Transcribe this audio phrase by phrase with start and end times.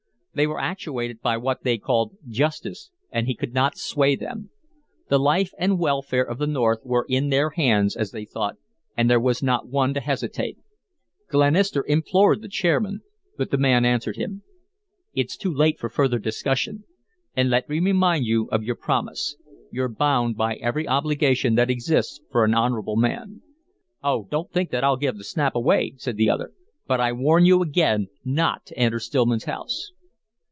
[0.33, 4.49] They were actuated by what they called justice, and he could not sway them.
[5.09, 8.55] The life and welfare of the North were in their hands, as they thought,
[8.95, 10.57] and there was not one to hesitate.
[11.29, 13.01] Glenister implored the chairman,
[13.37, 14.43] but the man answered him:
[15.13, 16.85] "It's too late for further discussion,
[17.35, 19.35] and let me remind you of your promise.
[19.69, 23.41] You're bound by every obligation that exists for an honorable man"
[24.01, 26.53] "Oh, don't think that I'll give the snap away!" said the other;
[26.87, 29.91] "but I warn you again not to enter Stillman's house."